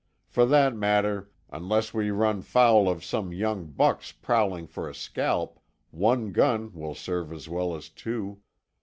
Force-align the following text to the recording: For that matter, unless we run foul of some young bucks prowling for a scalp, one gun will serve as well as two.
For 0.25 0.47
that 0.47 0.75
matter, 0.75 1.29
unless 1.51 1.93
we 1.93 2.09
run 2.09 2.41
foul 2.41 2.89
of 2.89 3.05
some 3.05 3.31
young 3.31 3.65
bucks 3.65 4.11
prowling 4.11 4.65
for 4.65 4.89
a 4.89 4.95
scalp, 4.95 5.59
one 5.91 6.31
gun 6.31 6.73
will 6.73 6.95
serve 6.95 7.31
as 7.31 7.47
well 7.47 7.75
as 7.75 7.87
two. 7.87 8.39